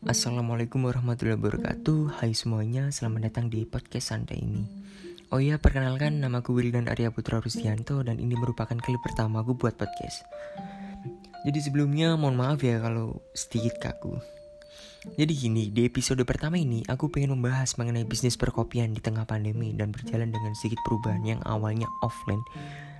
Assalamualaikum 0.00 0.88
warahmatullahi 0.88 1.36
wabarakatuh. 1.36 2.24
Hai 2.24 2.32
semuanya, 2.32 2.88
selamat 2.88 3.28
datang 3.28 3.52
di 3.52 3.68
podcast 3.68 4.16
santai 4.16 4.40
ini. 4.40 4.64
Oh 5.28 5.44
iya, 5.44 5.60
perkenalkan 5.60 6.24
nama 6.24 6.40
namaku 6.40 6.56
Wildan 6.56 6.88
Arya 6.88 7.12
Putra 7.12 7.36
Rustianto 7.36 8.00
Dan 8.00 8.16
ini 8.16 8.32
merupakan 8.32 8.72
kali 8.72 8.96
pertama 9.04 9.44
aku 9.44 9.60
buat 9.60 9.76
podcast. 9.76 10.24
Jadi 11.44 11.58
sebelumnya 11.60 12.16
mohon 12.16 12.32
maaf 12.32 12.64
ya 12.64 12.80
kalau 12.80 13.20
sedikit 13.36 13.76
kaku. 13.76 14.16
Jadi 15.20 15.32
gini, 15.36 15.68
di 15.68 15.84
episode 15.84 16.24
pertama 16.24 16.56
ini 16.56 16.80
aku 16.88 17.12
pengen 17.12 17.36
membahas 17.36 17.76
mengenai 17.76 18.08
bisnis 18.08 18.40
perkopian 18.40 18.96
di 18.96 19.04
tengah 19.04 19.28
pandemi 19.28 19.76
Dan 19.76 19.92
berjalan 19.92 20.32
dengan 20.32 20.56
sedikit 20.56 20.80
perubahan 20.84 21.24
yang 21.24 21.40
awalnya 21.44 21.88
offline 22.04 22.44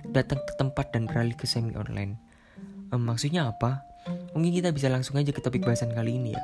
Datang 0.09 0.41
ke 0.41 0.53
tempat 0.57 0.93
dan 0.93 1.05
beralih 1.05 1.37
ke 1.37 1.45
semi 1.45 1.77
online 1.77 2.17
um, 2.89 3.05
Maksudnya 3.05 3.49
apa? 3.49 3.85
Mungkin 4.33 4.49
kita 4.49 4.73
bisa 4.73 4.89
langsung 4.89 5.17
aja 5.21 5.29
ke 5.29 5.41
topik 5.45 5.61
bahasan 5.61 5.93
kali 5.93 6.17
ini 6.17 6.33
ya 6.33 6.41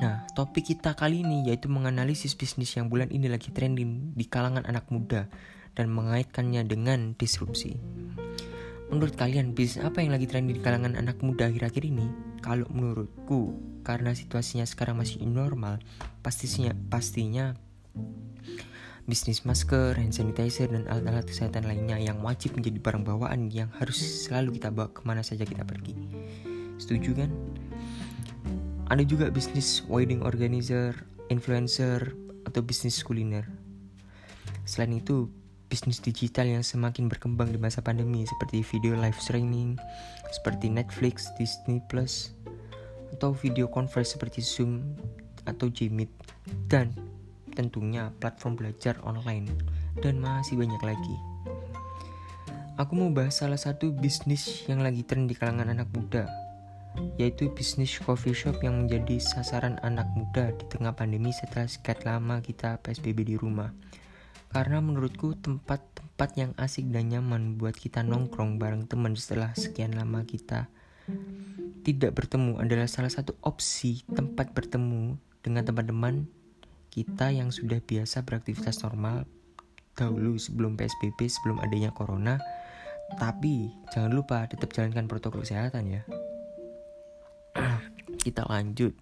Nah, 0.00 0.24
topik 0.32 0.72
kita 0.72 0.96
kali 0.96 1.20
ini 1.20 1.52
yaitu 1.52 1.68
menganalisis 1.68 2.32
bisnis 2.32 2.72
yang 2.72 2.88
bulan 2.88 3.12
ini 3.12 3.28
lagi 3.28 3.52
trending 3.52 4.16
di 4.16 4.24
kalangan 4.24 4.64
anak 4.64 4.88
muda 4.88 5.28
dan 5.76 5.92
mengaitkannya 5.92 6.64
dengan 6.64 7.12
disrupsi. 7.18 7.76
Menurut 8.92 9.16
kalian, 9.16 9.56
bisnis 9.56 9.80
apa 9.84 10.04
yang 10.04 10.12
lagi 10.12 10.28
trending 10.28 10.60
di 10.60 10.62
kalangan 10.64 10.96
anak 10.96 11.20
muda 11.24 11.48
akhir-akhir 11.48 11.84
ini? 11.84 12.08
Kalau 12.44 12.68
menurutku, 12.68 13.56
karena 13.84 14.12
situasinya 14.12 14.68
sekarang 14.68 15.00
masih 15.00 15.24
normal, 15.24 15.80
pastinya 16.20 16.76
pastinya 16.92 17.56
bisnis 19.08 19.42
masker, 19.48 19.96
hand 19.96 20.12
sanitizer, 20.14 20.70
dan 20.70 20.86
alat-alat 20.86 21.24
kesehatan 21.24 21.66
lainnya 21.66 21.98
yang 21.98 22.20
wajib 22.20 22.54
menjadi 22.54 22.78
barang 22.78 23.04
bawaan 23.08 23.48
yang 23.50 23.72
harus 23.80 23.98
selalu 24.28 24.60
kita 24.60 24.68
bawa 24.68 24.92
ke 24.92 25.00
mana 25.08 25.24
saja 25.24 25.48
kita 25.48 25.64
pergi. 25.64 25.96
Setuju 26.78 27.10
kan? 27.16 27.30
Ada 28.92 29.08
juga 29.08 29.32
bisnis 29.32 29.80
wedding 29.88 30.20
organizer, 30.20 30.92
influencer, 31.32 32.12
atau 32.44 32.60
bisnis 32.60 33.00
kuliner. 33.00 33.48
Selain 34.68 34.92
itu, 34.92 35.32
bisnis 35.72 35.96
digital 35.96 36.44
yang 36.44 36.60
semakin 36.60 37.08
berkembang 37.08 37.48
di 37.48 37.56
masa 37.56 37.80
pandemi 37.80 38.28
seperti 38.28 38.60
video 38.60 38.92
live 38.92 39.16
streaming, 39.16 39.80
seperti 40.28 40.68
Netflix, 40.68 41.32
Disney 41.40 41.80
Plus, 41.88 42.36
atau 43.16 43.32
video 43.32 43.64
conference 43.64 44.12
seperti 44.12 44.44
Zoom 44.44 44.84
atau 45.48 45.72
Jmeet, 45.72 46.12
dan 46.68 46.92
tentunya 47.56 48.12
platform 48.20 48.60
belajar 48.60 49.00
online, 49.08 49.48
dan 50.04 50.20
masih 50.20 50.60
banyak 50.60 50.84
lagi. 50.84 51.16
Aku 52.76 52.92
mau 52.92 53.08
bahas 53.08 53.40
salah 53.40 53.56
satu 53.56 53.88
bisnis 53.88 54.68
yang 54.68 54.84
lagi 54.84 55.00
tren 55.00 55.24
di 55.24 55.32
kalangan 55.32 55.72
anak 55.72 55.88
muda, 55.96 56.28
yaitu 57.16 57.48
bisnis 57.52 57.96
coffee 58.00 58.36
shop 58.36 58.60
yang 58.60 58.84
menjadi 58.84 59.20
sasaran 59.20 59.80
anak 59.80 60.08
muda 60.12 60.52
di 60.56 60.64
tengah 60.68 60.92
pandemi 60.92 61.32
setelah 61.32 61.68
sekian 61.68 62.00
lama 62.04 62.40
kita 62.44 62.80
PSBB 62.80 63.34
di 63.34 63.36
rumah. 63.36 63.72
Karena 64.52 64.84
menurutku 64.84 65.32
tempat-tempat 65.40 66.30
yang 66.36 66.52
asik 66.60 66.92
dan 66.92 67.08
nyaman 67.08 67.56
buat 67.56 67.72
kita 67.72 68.04
nongkrong 68.04 68.60
bareng 68.60 68.84
teman 68.84 69.16
setelah 69.16 69.56
sekian 69.56 69.96
lama 69.96 70.28
kita 70.28 70.68
tidak 71.82 72.14
bertemu 72.14 72.62
adalah 72.62 72.86
salah 72.86 73.10
satu 73.10 73.34
opsi 73.42 74.06
tempat 74.06 74.54
bertemu 74.54 75.18
dengan 75.42 75.66
teman-teman 75.66 76.30
kita 76.92 77.32
yang 77.32 77.50
sudah 77.50 77.82
biasa 77.82 78.22
beraktivitas 78.22 78.84
normal 78.86 79.26
dahulu 79.96 80.38
sebelum 80.38 80.78
PSBB, 80.78 81.26
sebelum 81.26 81.58
adanya 81.58 81.90
corona. 81.90 82.38
Tapi 83.18 83.72
jangan 83.92 84.12
lupa 84.14 84.46
tetap 84.46 84.72
jalankan 84.72 85.10
protokol 85.10 85.44
kesehatan 85.44 85.84
ya 85.90 86.02
kita 88.22 88.46
lanjut. 88.46 88.94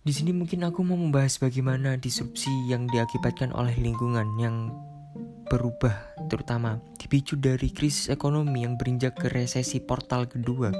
Di 0.00 0.12
sini 0.12 0.32
mungkin 0.32 0.64
aku 0.64 0.80
mau 0.84 0.96
membahas 0.96 1.40
bagaimana 1.40 1.96
disrupsi 1.96 2.52
yang 2.68 2.88
diakibatkan 2.88 3.52
oleh 3.52 3.76
lingkungan 3.76 4.28
yang 4.40 4.72
berubah 5.50 6.14
terutama 6.30 6.78
dipicu 6.94 7.34
dari 7.34 7.74
krisis 7.74 8.06
ekonomi 8.06 8.62
yang 8.62 8.78
berinjak 8.78 9.18
ke 9.18 9.26
resesi 9.26 9.82
portal 9.82 10.30
kedua 10.30 10.70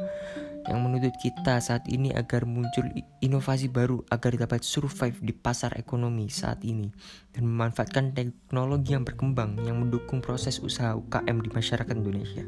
yang 0.71 0.87
menuntut 0.87 1.11
kita 1.19 1.59
saat 1.59 1.91
ini 1.91 2.15
agar 2.15 2.47
muncul 2.47 2.87
inovasi 3.19 3.67
baru 3.67 4.07
agar 4.13 4.39
dapat 4.39 4.63
survive 4.63 5.19
di 5.19 5.35
pasar 5.35 5.75
ekonomi 5.75 6.31
saat 6.31 6.63
ini 6.63 6.87
dan 7.35 7.51
memanfaatkan 7.51 8.15
teknologi 8.15 8.95
yang 8.95 9.03
berkembang 9.03 9.59
yang 9.67 9.83
mendukung 9.83 10.23
proses 10.23 10.63
usaha 10.63 10.95
UKM 10.95 11.43
di 11.43 11.51
masyarakat 11.51 11.95
Indonesia. 11.99 12.47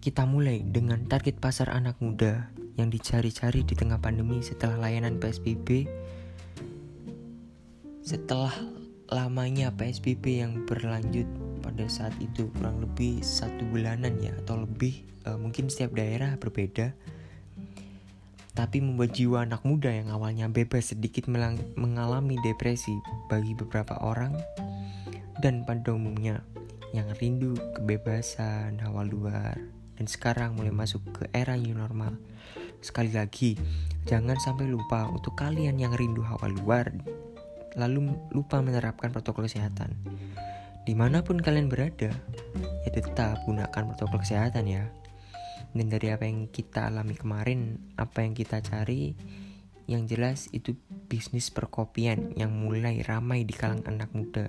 Kita 0.00 0.24
mulai 0.24 0.64
dengan 0.64 1.04
target 1.04 1.36
pasar 1.44 1.68
anak 1.76 2.00
muda 2.00 2.48
yang 2.80 2.88
dicari-cari 2.88 3.68
di 3.68 3.76
tengah 3.76 4.00
pandemi 4.00 4.40
setelah 4.40 4.88
layanan 4.88 5.20
PSBB. 5.20 5.84
Setelah 8.00 8.56
lamanya 9.12 9.68
PSBB 9.76 10.40
yang 10.40 10.64
berlanjut 10.64 11.28
pada 11.60 11.84
saat 11.84 12.16
itu 12.16 12.48
kurang 12.56 12.80
lebih 12.80 13.20
satu 13.20 13.60
bulanan 13.68 14.16
ya 14.24 14.32
atau 14.40 14.64
lebih 14.64 15.04
uh, 15.28 15.36
mungkin 15.36 15.68
setiap 15.68 15.92
daerah 15.92 16.40
berbeda 16.40 16.96
tapi 18.56 18.82
membuat 18.82 19.14
jiwa 19.14 19.46
anak 19.46 19.62
muda 19.68 19.92
yang 19.92 20.10
awalnya 20.10 20.48
bebas 20.50 20.96
sedikit 20.96 21.28
mengalami 21.76 22.40
depresi 22.42 22.92
bagi 23.30 23.52
beberapa 23.54 24.00
orang 24.00 24.32
dan 25.44 25.62
pada 25.68 25.92
umumnya 25.92 26.42
yang 26.90 27.06
rindu 27.20 27.54
kebebasan 27.78 28.80
hawa 28.82 29.06
luar 29.06 29.79
dan 30.00 30.08
sekarang 30.08 30.56
mulai 30.56 30.72
masuk 30.72 31.04
ke 31.12 31.28
era 31.36 31.52
new 31.60 31.76
normal. 31.76 32.16
Sekali 32.80 33.12
lagi, 33.12 33.52
jangan 34.08 34.40
sampai 34.40 34.64
lupa 34.64 35.04
untuk 35.12 35.36
kalian 35.36 35.76
yang 35.76 35.92
rindu 35.92 36.24
hawa 36.24 36.48
luar, 36.48 36.88
lalu 37.76 38.16
lupa 38.32 38.64
menerapkan 38.64 39.12
protokol 39.12 39.44
kesehatan. 39.44 39.92
Di 40.88 40.96
mana 40.96 41.20
pun 41.20 41.36
kalian 41.36 41.68
berada, 41.68 42.08
ya 42.80 42.90
tetap 42.96 43.44
gunakan 43.44 43.92
protokol 43.92 44.24
kesehatan 44.24 44.64
ya. 44.72 44.88
Dan 45.76 45.92
dari 45.92 46.08
apa 46.08 46.24
yang 46.24 46.48
kita 46.48 46.88
alami 46.88 47.12
kemarin, 47.12 47.92
apa 48.00 48.24
yang 48.24 48.32
kita 48.32 48.64
cari, 48.64 49.12
yang 49.84 50.08
jelas 50.08 50.48
itu 50.56 50.80
bisnis 51.12 51.52
perkopian 51.52 52.32
yang 52.40 52.56
mulai 52.56 53.04
ramai 53.04 53.44
di 53.44 53.52
kalangan 53.52 54.00
anak 54.00 54.10
muda 54.16 54.48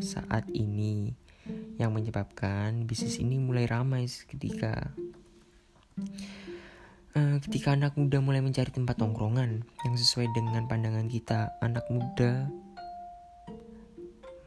saat 0.00 0.48
ini 0.56 1.12
yang 1.80 1.96
menyebabkan 1.96 2.84
bisnis 2.84 3.16
ini 3.18 3.40
mulai 3.40 3.64
ramai 3.64 4.06
ketika 4.06 4.92
uh, 7.16 7.36
ketika 7.44 7.74
anak 7.74 7.96
muda 7.96 8.20
mulai 8.20 8.44
mencari 8.44 8.68
tempat 8.68 9.00
tongkrongan 9.00 9.64
yang 9.64 9.94
sesuai 9.96 10.28
dengan 10.36 10.68
pandangan 10.68 11.08
kita 11.08 11.56
anak 11.64 11.84
muda 11.88 12.48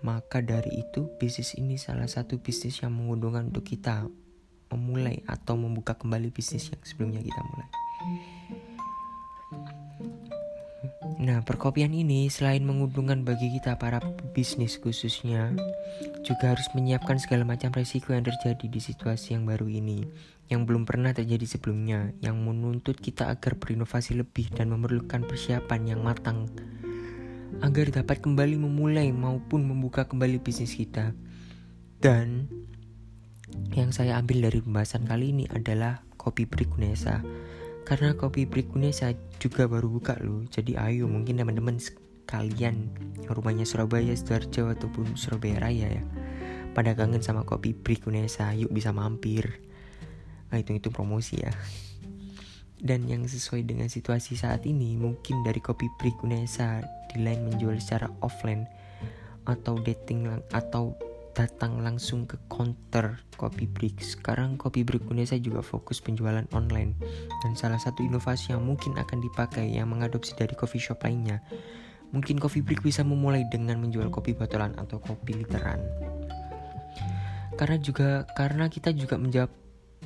maka 0.03 0.43
dari 0.43 0.83
itu 0.83 1.07
bisnis 1.15 1.55
ini 1.55 1.79
salah 1.79 2.11
satu 2.11 2.37
bisnis 2.43 2.83
yang 2.83 2.91
menguntungkan 2.91 3.47
untuk 3.47 3.63
kita 3.63 4.03
memulai 4.75 5.23
atau 5.29 5.55
membuka 5.55 5.95
kembali 5.95 6.33
bisnis 6.33 6.67
yang 6.73 6.81
sebelumnya 6.83 7.21
kita 7.23 7.39
mulai. 7.39 7.69
Nah, 11.23 11.39
perkopian 11.47 11.95
ini 11.95 12.27
selain 12.27 12.67
menguntungkan 12.67 13.23
bagi 13.23 13.47
kita 13.55 13.79
para 13.79 14.03
bisnis 14.33 14.81
khususnya, 14.81 15.53
juga 16.25 16.51
harus 16.51 16.65
menyiapkan 16.73 17.21
segala 17.21 17.45
macam 17.45 17.69
resiko 17.71 18.11
yang 18.17 18.25
terjadi 18.25 18.65
di 18.65 18.81
situasi 18.81 19.37
yang 19.37 19.45
baru 19.45 19.69
ini, 19.69 20.03
yang 20.49 20.65
belum 20.65 20.83
pernah 20.89 21.13
terjadi 21.13 21.45
sebelumnya, 21.45 22.11
yang 22.19 22.41
menuntut 22.41 22.97
kita 22.97 23.29
agar 23.29 23.55
berinovasi 23.55 24.17
lebih 24.17 24.49
dan 24.51 24.73
memerlukan 24.73 25.23
persiapan 25.23 25.95
yang 25.95 26.01
matang 26.01 26.49
agar 27.61 27.93
dapat 27.93 28.19
kembali 28.19 28.57
memulai 28.57 29.13
maupun 29.13 29.63
membuka 29.63 30.09
kembali 30.09 30.41
bisnis 30.41 30.73
kita. 30.73 31.13
Dan 32.01 32.49
yang 33.77 33.93
saya 33.93 34.17
ambil 34.17 34.49
dari 34.49 34.59
pembahasan 34.59 35.05
kali 35.05 35.31
ini 35.31 35.45
adalah 35.53 36.01
kopi 36.17 36.49
Break 36.49 36.73
karena 37.83 38.15
kopi 38.15 38.47
Brikunesa 38.47 39.11
juga 39.43 39.67
baru 39.67 39.91
buka 39.91 40.15
loh 40.23 40.47
jadi 40.47 40.79
ayo 40.79 41.11
mungkin 41.11 41.35
teman-teman 41.35 41.77
kalian 42.25 42.89
yang 43.23 43.33
rumahnya 43.33 43.67
Surabaya, 43.67 44.15
Sidoarjo 44.15 44.71
ataupun 44.73 45.15
Surabaya 45.19 45.59
Raya 45.59 45.87
ya 46.01 46.03
pada 46.73 46.97
kangen 46.97 47.21
sama 47.21 47.45
kopi 47.45 47.77
Brikunesa 47.77 48.51
yuk 48.57 48.73
bisa 48.73 48.89
mampir 48.89 49.61
nah 50.49 50.57
itu 50.57 50.77
itu 50.77 50.89
promosi 50.89 51.41
ya 51.41 51.53
dan 52.83 53.07
yang 53.07 53.23
sesuai 53.23 53.63
dengan 53.63 53.87
situasi 53.87 54.35
saat 54.35 54.67
ini 54.67 54.99
mungkin 54.99 55.45
dari 55.45 55.63
kopi 55.63 55.87
Brikunesa 56.01 56.83
di 57.13 57.23
lain 57.23 57.47
menjual 57.47 57.79
secara 57.79 58.11
offline 58.19 58.67
atau 59.47 59.79
dating 59.79 60.27
atau 60.51 60.95
datang 61.33 61.81
langsung 61.81 62.29
ke 62.29 62.37
counter 62.45 63.17
Kopi 63.35 63.65
Brick. 63.65 63.99
Sekarang 64.05 64.55
Kopi 64.55 64.85
Brick 64.85 65.03
Indonesia 65.09 65.35
juga 65.35 65.65
fokus 65.65 65.97
penjualan 65.99 66.45
online. 66.53 66.93
Dan 67.41 67.57
salah 67.57 67.81
satu 67.81 68.05
inovasi 68.05 68.53
yang 68.53 68.61
mungkin 68.61 68.93
akan 68.95 69.19
dipakai 69.19 69.65
yang 69.65 69.89
mengadopsi 69.89 70.37
dari 70.37 70.53
coffee 70.53 70.81
shop 70.81 71.01
lainnya. 71.01 71.41
Mungkin 72.13 72.37
Coffee 72.37 72.61
Brick 72.61 72.85
bisa 72.85 73.01
memulai 73.01 73.43
dengan 73.49 73.81
menjual 73.81 74.13
kopi 74.13 74.37
botolan 74.37 74.77
atau 74.77 75.01
kopi 75.01 75.33
literan. 75.33 75.81
Karena 77.57 77.77
juga 77.81 78.29
karena 78.37 78.69
kita 78.69 78.93
juga 78.93 79.17
menjawab 79.17 79.49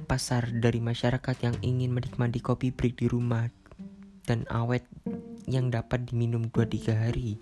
pasar 0.08 0.48
dari 0.56 0.80
masyarakat 0.80 1.36
yang 1.44 1.56
ingin 1.60 1.92
menikmati 1.92 2.40
kopi 2.40 2.72
break 2.72 2.96
di 2.96 3.08
rumah 3.12 3.52
dan 4.24 4.48
awet 4.48 4.88
yang 5.48 5.72
dapat 5.72 6.08
diminum 6.08 6.48
2-3 6.52 6.96
hari. 7.08 7.40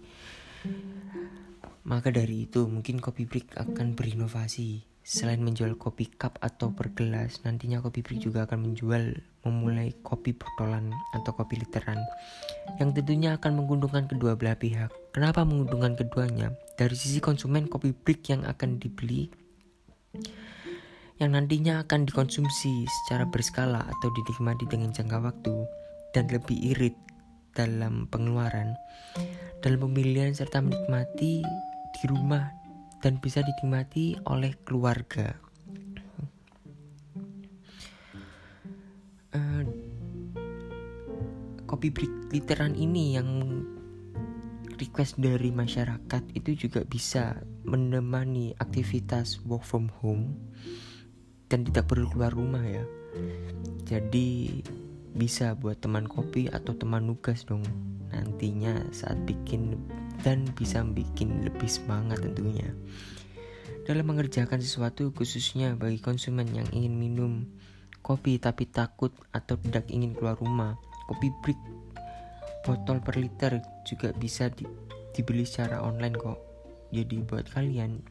Maka 1.85 2.09
dari 2.09 2.50
itu 2.50 2.65
mungkin 2.65 2.97
kopi 2.97 3.29
break 3.29 3.53
akan 3.57 3.94
berinovasi. 3.94 4.94
Selain 5.06 5.38
menjual 5.38 5.78
kopi 5.78 6.10
cup 6.10 6.42
atau 6.42 6.74
per 6.74 6.90
gelas, 6.98 7.46
nantinya 7.46 7.78
kopi 7.78 8.02
break 8.02 8.25
juga 8.25 8.50
akan 8.50 8.66
menjual 8.66 9.22
memulai 9.46 9.94
kopi 10.02 10.34
botolan 10.34 10.90
atau 11.13 11.30
kopi 11.38 11.62
literan 11.62 12.02
yang 12.81 12.90
tentunya 12.90 13.38
akan 13.38 13.62
menguntungkan 13.62 14.10
kedua 14.10 14.34
belah 14.34 14.57
pihak. 14.57 14.90
Kenapa 15.13 15.46
menguntungkan 15.46 15.94
keduanya? 15.94 16.57
Dari 16.74 16.98
sisi 16.98 17.22
konsumen 17.22 17.69
kopi 17.69 17.94
break 17.94 18.34
yang 18.34 18.42
akan 18.50 18.81
dibeli 18.81 19.30
yang 21.22 21.38
nantinya 21.38 21.86
akan 21.86 22.10
dikonsumsi 22.10 22.90
secara 22.90 23.24
berskala 23.30 23.86
atau 23.86 24.10
dinikmati 24.12 24.66
dengan 24.68 24.92
jangka 24.92 25.22
waktu 25.22 25.56
dan 26.12 26.28
lebih 26.28 26.75
irit 26.75 26.98
dalam 27.56 28.10
pengeluaran, 28.12 28.75
dalam 29.63 29.80
pemilihan 29.80 30.36
serta 30.36 30.60
menikmati 30.60 31.40
di 31.96 32.04
rumah 32.10 32.64
dan 33.06 33.22
bisa 33.22 33.46
dinikmati 33.46 34.18
oleh 34.25 34.57
keluarga. 34.66 35.38
Uh, 39.30 39.62
kopi 41.69 41.94
break 41.94 42.34
literan 42.34 42.74
ini 42.74 43.13
yang 43.13 43.30
request 44.81 45.22
dari 45.22 45.54
masyarakat 45.54 46.24
itu 46.34 46.66
juga 46.66 46.81
bisa 46.81 47.38
menemani 47.62 48.57
aktivitas 48.57 49.38
work 49.46 49.62
from 49.62 49.94
home 50.01 50.34
dan 51.46 51.62
tidak 51.62 51.86
perlu 51.94 52.10
keluar 52.10 52.34
rumah 52.34 52.63
ya 52.63 52.84
jadi 53.88 54.62
bisa 55.16 55.56
buat 55.56 55.80
teman 55.80 56.08
kopi 56.10 56.51
atau 56.51 56.75
teman 56.75 57.08
nugas 57.08 57.48
dong 57.48 57.63
nantinya 58.12 58.75
saat 58.92 59.19
bikin 59.24 59.80
dan 60.25 60.50
bisa 60.57 60.81
bikin 60.81 61.45
lebih 61.45 61.69
semangat 61.69 62.25
tentunya 62.25 62.74
dalam 63.86 64.10
mengerjakan 64.10 64.57
sesuatu 64.57 65.13
khususnya 65.13 65.77
bagi 65.77 66.01
konsumen 66.01 66.50
yang 66.50 66.66
ingin 66.74 66.98
minum 66.98 67.45
kopi 68.01 68.42
tapi 68.42 68.66
takut 68.66 69.13
atau 69.30 69.62
tidak 69.62 69.86
ingin 69.94 70.18
keluar 70.18 70.33
rumah 70.42 70.74
kopi 71.06 71.30
break 71.45 71.62
botol 72.66 72.98
per 72.98 73.22
liter 73.22 73.62
juga 73.86 74.10
bisa 74.18 74.50
di, 74.50 74.66
dibeli 75.13 75.45
secara 75.45 75.86
online 75.86 76.18
kok 76.18 76.42
jadi 76.89 77.22
buat 77.22 77.45
kalian 77.54 78.01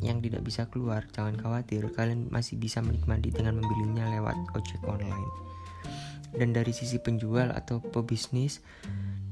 yang 0.00 0.20
tidak 0.24 0.42
bisa 0.44 0.64
keluar, 0.68 1.04
jangan 1.12 1.36
khawatir, 1.36 1.84
kalian 1.92 2.32
masih 2.32 2.56
bisa 2.56 2.80
menikmati 2.80 3.28
dengan 3.28 3.60
membelinya 3.60 4.08
lewat 4.16 4.36
ojek 4.56 4.80
online. 4.88 5.28
Dan 6.34 6.50
dari 6.56 6.74
sisi 6.74 6.98
penjual 6.98 7.52
atau 7.54 7.78
pebisnis, 7.78 8.64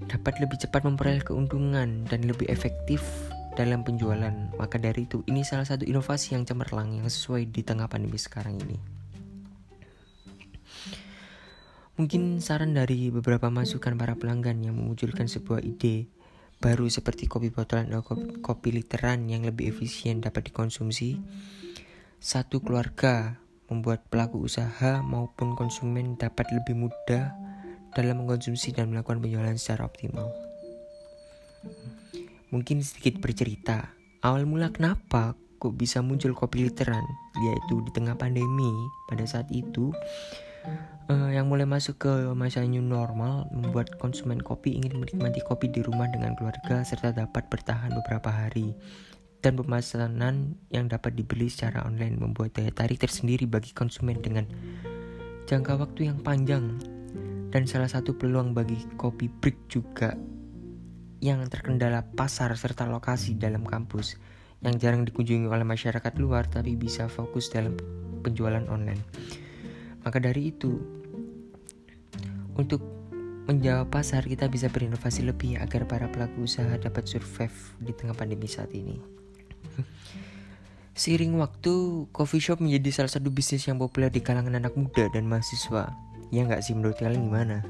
dapat 0.09 0.39
lebih 0.43 0.59
cepat 0.59 0.87
memperoleh 0.87 1.23
keuntungan 1.23 2.07
dan 2.09 2.21
lebih 2.25 2.49
efektif 2.49 3.03
dalam 3.55 3.85
penjualan. 3.85 4.33
Maka 4.57 4.81
dari 4.81 5.05
itu, 5.05 5.21
ini 5.29 5.45
salah 5.45 5.69
satu 5.69 5.85
inovasi 5.85 6.35
yang 6.35 6.49
cemerlang 6.49 6.97
yang 6.97 7.09
sesuai 7.09 7.53
di 7.53 7.61
tengah 7.61 7.87
pandemi 7.87 8.17
sekarang 8.17 8.57
ini. 8.63 8.79
Mungkin 12.01 12.41
saran 12.41 12.73
dari 12.73 13.13
beberapa 13.13 13.53
masukan 13.53 13.93
para 14.01 14.17
pelanggan 14.17 14.65
yang 14.65 14.81
memunculkan 14.81 15.29
sebuah 15.29 15.61
ide 15.61 16.09
baru 16.57 16.89
seperti 16.89 17.29
kopi 17.29 17.53
botolan 17.53 17.91
atau 17.93 18.15
kopi, 18.15 18.41
kopi 18.41 18.69
literan 18.73 19.29
yang 19.29 19.45
lebih 19.45 19.69
efisien 19.69 20.25
dapat 20.25 20.49
dikonsumsi. 20.49 21.21
Satu 22.23 22.65
keluarga 22.65 23.43
membuat 23.69 24.09
pelaku 24.09 24.41
usaha 24.47 25.05
maupun 25.05 25.53
konsumen 25.53 26.17
dapat 26.17 26.49
lebih 26.55 26.79
mudah 26.79 27.35
dalam 27.93 28.25
mengkonsumsi 28.25 28.73
dan 28.73 28.91
melakukan 28.93 29.21
penjualan 29.21 29.57
secara 29.57 29.89
optimal. 29.89 30.29
Mungkin 32.53 32.85
sedikit 32.85 33.25
bercerita, 33.25 33.97
awal 34.21 34.45
mula 34.45 34.69
kenapa 34.73 35.33
kok 35.63 35.79
bisa 35.79 36.03
muncul 36.03 36.35
kopi 36.35 36.69
literan, 36.69 37.07
yaitu 37.39 37.81
di 37.87 37.91
tengah 37.95 38.19
pandemi 38.19 38.69
pada 39.07 39.25
saat 39.25 39.47
itu 39.55 39.95
uh, 41.09 41.31
yang 41.31 41.47
mulai 41.47 41.67
masuk 41.67 42.03
ke 42.03 42.13
masa 42.35 42.63
new 42.67 42.83
normal 42.83 43.47
membuat 43.55 43.95
konsumen 43.99 44.43
kopi 44.43 44.75
ingin 44.75 44.99
menikmati 44.99 45.41
kopi 45.47 45.71
di 45.71 45.81
rumah 45.83 46.11
dengan 46.11 46.35
keluarga 46.35 46.83
serta 46.83 47.15
dapat 47.15 47.47
bertahan 47.47 47.95
beberapa 48.03 48.31
hari. 48.31 48.75
Dan 49.43 49.59
pemesanan 49.59 50.55
yang 50.71 50.87
dapat 50.87 51.19
dibeli 51.19 51.51
secara 51.51 51.83
online 51.83 52.15
membuat 52.15 52.55
daya 52.55 52.71
tarik 52.71 53.03
tersendiri 53.03 53.51
bagi 53.51 53.75
konsumen 53.75 54.23
dengan 54.23 54.47
jangka 55.51 55.83
waktu 55.83 56.15
yang 56.15 56.23
panjang. 56.23 56.79
Dan 57.53 57.69
salah 57.69 57.93
satu 57.93 58.17
peluang 58.17 58.57
bagi 58.57 58.81
kopi 58.97 59.29
break 59.29 59.69
juga 59.69 60.17
yang 61.23 61.45
terkendala 61.47 62.03
pasar 62.17 62.51
serta 62.57 62.89
lokasi 62.89 63.37
dalam 63.37 63.63
kampus 63.63 64.17
yang 64.65 64.81
jarang 64.81 65.05
dikunjungi 65.05 65.47
oleh 65.47 65.63
masyarakat 65.63 66.13
luar 66.17 66.49
tapi 66.49 66.75
bisa 66.75 67.07
fokus 67.13 67.53
dalam 67.53 67.77
penjualan 68.25 68.65
online. 68.73 69.03
Maka 70.03 70.19
dari 70.19 70.51
itu, 70.51 70.83
untuk 72.59 72.83
menjawab 73.47 73.91
pasar 73.91 74.23
kita 74.23 74.47
bisa 74.47 74.71
berinovasi 74.71 75.27
lebih 75.27 75.59
agar 75.59 75.87
para 75.87 76.07
pelaku 76.11 76.47
usaha 76.47 76.75
dapat 76.79 77.07
survive 77.11 77.55
di 77.83 77.91
tengah 77.95 78.15
pandemi 78.15 78.47
saat 78.47 78.71
ini. 78.71 78.99
Seiring 80.99 81.35
waktu, 81.41 82.07
coffee 82.15 82.43
shop 82.43 82.63
menjadi 82.63 83.03
salah 83.03 83.11
satu 83.11 83.33
bisnis 83.35 83.67
yang 83.67 83.81
populer 83.81 84.13
di 84.13 84.23
kalangan 84.23 84.59
anak 84.59 84.77
muda 84.79 85.11
dan 85.11 85.27
mahasiswa. 85.27 85.91
Ya 86.33 86.49
nggak 86.49 86.65
sih 86.65 86.73
menurut 86.73 86.97
kalian 86.97 87.29
gimana? 87.29 87.61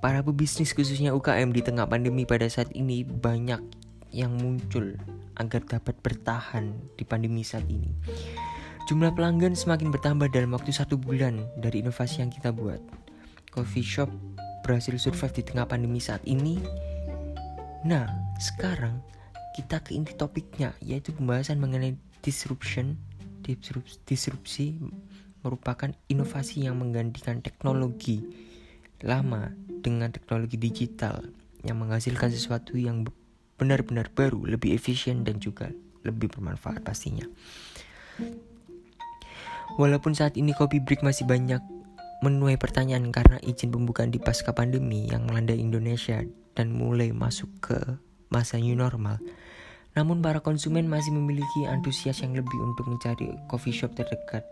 Para 0.00 0.24
pebisnis 0.24 0.72
khususnya 0.72 1.12
UKM 1.12 1.52
di 1.52 1.60
tengah 1.60 1.84
pandemi 1.84 2.24
pada 2.24 2.48
saat 2.48 2.72
ini 2.72 3.04
banyak 3.04 3.60
yang 4.16 4.32
muncul 4.32 4.96
agar 5.36 5.60
dapat 5.68 5.92
bertahan 6.00 6.72
di 6.96 7.04
pandemi 7.04 7.44
saat 7.44 7.68
ini. 7.68 7.92
Jumlah 8.88 9.12
pelanggan 9.12 9.52
semakin 9.52 9.92
bertambah 9.92 10.32
dalam 10.32 10.56
waktu 10.56 10.72
satu 10.72 10.96
bulan 10.96 11.44
dari 11.60 11.84
inovasi 11.84 12.24
yang 12.24 12.32
kita 12.32 12.48
buat. 12.48 12.80
Coffee 13.52 13.84
shop 13.84 14.08
berhasil 14.64 14.96
survive 14.96 15.36
di 15.36 15.42
tengah 15.44 15.68
pandemi 15.68 16.00
saat 16.00 16.24
ini. 16.24 16.56
Nah, 17.84 18.08
sekarang 18.40 19.04
kita 19.52 19.84
ke 19.84 19.92
inti 19.92 20.16
topiknya, 20.16 20.72
yaitu 20.80 21.12
pembahasan 21.12 21.60
mengenai 21.60 21.98
disruption. 22.24 22.96
Disrupsi, 23.46 24.02
disrupsi 24.02 24.66
merupakan 25.46 25.94
inovasi 26.10 26.66
yang 26.66 26.82
menggantikan 26.82 27.38
teknologi 27.38 28.26
lama 29.06 29.54
dengan 29.80 30.10
teknologi 30.10 30.58
digital 30.58 31.22
yang 31.62 31.78
menghasilkan 31.78 32.34
sesuatu 32.34 32.74
yang 32.74 33.06
benar-benar 33.56 34.10
baru, 34.10 34.44
lebih 34.44 34.74
efisien 34.74 35.22
dan 35.22 35.38
juga 35.38 35.70
lebih 36.02 36.30
bermanfaat 36.34 36.82
pastinya. 36.82 37.24
Walaupun 39.76 40.14
saat 40.14 40.38
ini 40.38 40.54
kopi 40.54 40.78
break 40.78 41.02
masih 41.02 41.26
banyak 41.26 41.60
menuai 42.24 42.56
pertanyaan 42.56 43.12
karena 43.12 43.36
izin 43.44 43.74
pembukaan 43.74 44.08
di 44.08 44.16
pasca 44.16 44.56
pandemi 44.56 45.04
yang 45.10 45.28
melanda 45.28 45.52
Indonesia 45.52 46.24
dan 46.56 46.72
mulai 46.72 47.12
masuk 47.12 47.50
ke 47.60 47.78
masa 48.32 48.56
new 48.56 48.72
normal. 48.72 49.20
Namun 49.96 50.20
para 50.20 50.44
konsumen 50.44 50.84
masih 50.86 51.16
memiliki 51.16 51.64
antusias 51.64 52.20
yang 52.20 52.36
lebih 52.36 52.58
untuk 52.60 52.84
mencari 52.84 53.32
coffee 53.48 53.72
shop 53.72 53.96
terdekat. 53.96 54.44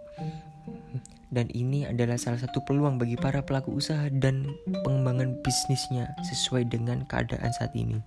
Dan 1.29 1.53
ini 1.53 1.85
adalah 1.85 2.17
salah 2.17 2.41
satu 2.41 2.65
peluang 2.65 2.97
bagi 2.97 3.21
para 3.21 3.45
pelaku 3.45 3.77
usaha 3.77 4.09
dan 4.09 4.49
pengembangan 4.87 5.37
bisnisnya 5.45 6.17
sesuai 6.25 6.71
dengan 6.73 7.05
keadaan 7.05 7.53
saat 7.53 7.75
ini. 7.77 8.01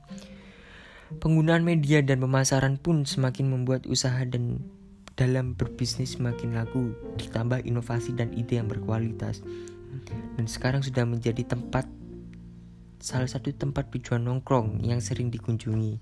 Penggunaan 1.22 1.64
media 1.64 2.04
dan 2.04 2.20
pemasaran 2.20 2.76
pun 2.82 3.06
semakin 3.06 3.54
membuat 3.54 3.86
usaha 3.88 4.18
dan 4.28 4.60
dalam 5.18 5.58
berbisnis 5.58 6.16
semakin 6.16 6.56
laku, 6.56 6.94
ditambah 7.18 7.66
inovasi 7.66 8.14
dan 8.14 8.32
ide 8.38 8.60
yang 8.60 8.70
berkualitas. 8.70 9.42
Dan 10.38 10.46
sekarang 10.46 10.86
sudah 10.86 11.04
menjadi 11.04 11.42
tempat 11.42 11.90
salah 12.98 13.30
satu 13.30 13.54
tempat 13.54 13.90
tujuan 13.94 14.26
nongkrong 14.26 14.82
yang 14.86 15.02
sering 15.02 15.30
dikunjungi. 15.30 16.00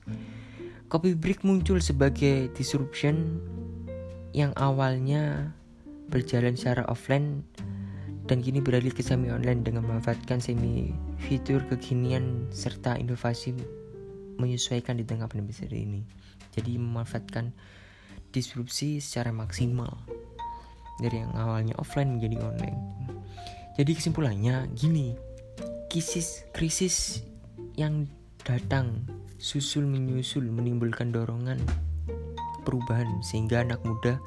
Kopi 0.85 1.17
Break 1.17 1.41
muncul 1.41 1.81
sebagai 1.81 2.53
disruption 2.53 3.41
yang 4.37 4.53
awalnya 4.53 5.49
berjalan 6.13 6.53
secara 6.53 6.85
offline 6.85 7.41
dan 8.29 8.45
kini 8.45 8.61
beralih 8.61 8.93
ke 8.93 9.01
semi 9.01 9.33
online 9.33 9.65
dengan 9.65 9.81
memanfaatkan 9.81 10.37
semi 10.37 10.93
fitur 11.25 11.65
kekinian 11.65 12.45
serta 12.53 13.01
inovasi 13.01 13.57
menyesuaikan 14.37 15.01
di 15.01 15.05
tengah 15.09 15.25
pandemi 15.25 15.57
ini. 15.73 16.05
Jadi 16.53 16.77
memanfaatkan 16.77 17.49
disrupsi 18.29 19.01
secara 19.01 19.33
maksimal 19.33 19.89
dari 21.01 21.17
yang 21.17 21.33
awalnya 21.33 21.73
offline 21.81 22.21
menjadi 22.21 22.45
online. 22.45 22.79
Jadi 23.73 23.91
kesimpulannya 23.97 24.69
gini, 24.77 25.17
krisis 25.89 26.45
krisis 26.53 27.25
yang 27.73 28.05
datang 28.45 29.01
susul 29.37 29.87
menyusul 29.87 30.47
menimbulkan 30.47 31.11
dorongan 31.11 31.59
perubahan 32.65 33.21
sehingga 33.21 33.61
anak 33.61 33.83
muda 33.85 34.17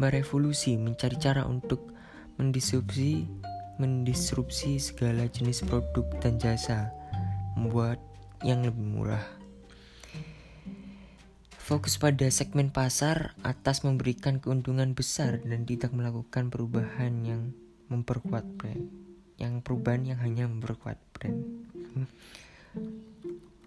merevolusi 0.00 0.74
mencari 0.80 1.16
cara 1.20 1.44
untuk 1.46 1.92
mendisrupsi 2.40 3.28
mendisrupsi 3.80 4.76
segala 4.76 5.24
jenis 5.32 5.64
produk 5.64 6.04
dan 6.20 6.36
jasa, 6.36 6.92
membuat 7.56 7.96
yang 8.44 8.60
lebih 8.60 8.84
murah. 8.84 9.24
Fokus 11.56 11.96
pada 11.96 12.28
segmen 12.28 12.68
pasar 12.68 13.32
atas 13.40 13.88
memberikan 13.88 14.36
keuntungan 14.36 14.92
besar 14.92 15.40
dan 15.40 15.64
tidak 15.64 15.96
melakukan 15.96 16.52
perubahan 16.52 17.24
yang 17.24 17.42
memperkuat 17.88 18.44
brand. 18.60 18.92
Yang 19.40 19.64
perubahan 19.64 20.02
yang 20.04 20.20
hanya 20.20 20.44
memperkuat 20.44 21.00
brand. 21.16 21.40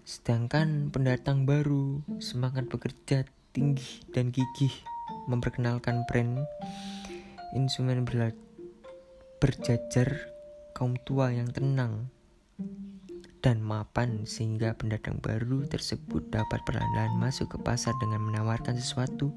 Sedangkan 0.04 0.92
pendatang 0.92 1.48
baru 1.48 2.04
semangat 2.20 2.68
bekerja 2.68 3.24
tinggi 3.56 4.04
dan 4.12 4.28
gigih 4.28 4.72
memperkenalkan 5.32 6.04
brand 6.04 6.44
instrumen 7.56 8.04
berjajar 9.40 10.28
kaum 10.76 11.00
tua 11.08 11.32
yang 11.32 11.48
tenang 11.48 12.12
dan 13.40 13.64
mapan 13.64 14.28
sehingga 14.28 14.76
pendatang 14.76 15.20
baru 15.24 15.64
tersebut 15.68 16.28
dapat 16.28 16.60
perlahan-lahan 16.68 17.16
masuk 17.16 17.56
ke 17.56 17.58
pasar 17.60 17.96
dengan 17.96 18.24
menawarkan 18.24 18.76
sesuatu 18.76 19.32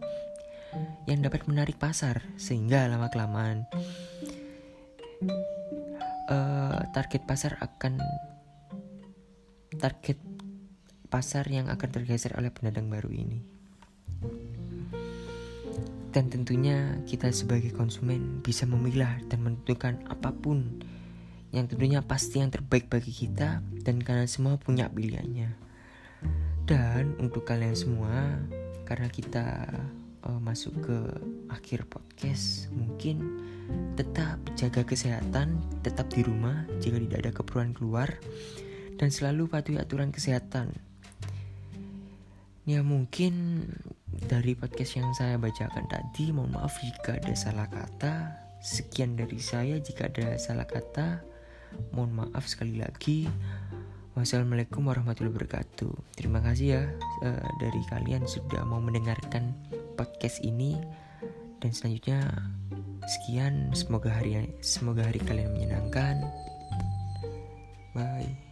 yang 1.08 1.24
dapat 1.24 1.48
menarik 1.48 1.80
pasar 1.80 2.24
sehingga 2.36 2.88
lama 2.92 3.08
kelamaan 3.08 3.64
uh, 6.32 6.84
target 6.92 7.24
pasar 7.24 7.56
akan 7.60 8.00
target 9.76 10.37
pasar 11.08 11.48
yang 11.48 11.72
akan 11.72 11.90
tergeser 11.90 12.36
oleh 12.36 12.52
pendatang 12.52 12.92
baru 12.92 13.10
ini 13.10 13.40
dan 16.18 16.34
tentunya 16.34 16.98
kita 17.06 17.30
sebagai 17.30 17.70
konsumen 17.78 18.42
bisa 18.42 18.66
memilah 18.66 19.22
dan 19.30 19.46
menentukan 19.46 20.02
apa 20.10 20.34
pun 20.34 20.82
yang 21.54 21.70
tentunya 21.70 22.02
pasti 22.02 22.42
yang 22.42 22.50
terbaik 22.50 22.90
bagi 22.90 23.14
kita 23.14 23.62
dan 23.86 23.96
kalian 24.02 24.26
semua 24.26 24.58
punya 24.60 24.90
pilihannya. 24.90 25.54
Dan 26.66 27.16
untuk 27.22 27.48
kalian 27.48 27.78
semua, 27.78 28.36
karena 28.84 29.08
kita 29.08 29.70
uh, 30.28 30.40
masuk 30.44 30.76
ke 30.84 30.98
akhir 31.48 31.88
podcast, 31.88 32.68
mungkin 32.76 33.46
tetap 33.96 34.42
jaga 34.60 34.84
kesehatan, 34.84 35.62
tetap 35.86 36.12
di 36.12 36.26
rumah 36.26 36.68
jika 36.84 37.00
tidak 37.00 37.20
ada 37.24 37.32
keperluan 37.32 37.72
keluar, 37.72 38.10
dan 39.00 39.08
selalu 39.08 39.48
patuhi 39.48 39.80
aturan 39.80 40.12
kesehatan. 40.12 40.87
Ya 42.68 42.84
mungkin 42.84 43.64
dari 44.28 44.52
podcast 44.52 45.00
yang 45.00 45.16
saya 45.16 45.40
bacakan 45.40 45.88
tadi, 45.88 46.36
mohon 46.36 46.52
maaf 46.52 46.76
jika 46.84 47.16
ada 47.16 47.32
salah 47.32 47.64
kata. 47.72 48.44
Sekian 48.60 49.16
dari 49.16 49.40
saya, 49.40 49.80
jika 49.80 50.12
ada 50.12 50.36
salah 50.36 50.68
kata, 50.68 51.24
mohon 51.96 52.28
maaf 52.28 52.44
sekali 52.44 52.76
lagi. 52.76 53.32
Wassalamualaikum 54.20 54.84
warahmatullahi 54.84 55.32
wabarakatuh. 55.32 56.20
Terima 56.20 56.44
kasih 56.44 56.68
ya 56.76 56.84
uh, 57.24 57.48
dari 57.64 57.80
kalian 57.88 58.28
sudah 58.28 58.68
mau 58.68 58.84
mendengarkan 58.84 59.56
podcast 59.96 60.44
ini 60.44 60.76
dan 61.64 61.72
selanjutnya 61.72 62.20
sekian 63.08 63.72
semoga 63.72 64.12
hari 64.12 64.44
semoga 64.60 65.08
hari 65.08 65.24
kalian 65.24 65.56
menyenangkan. 65.56 66.20
Bye. 67.96 68.47